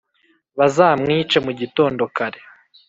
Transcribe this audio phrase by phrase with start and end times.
[0.57, 2.39] bazamwice mu gitondo kare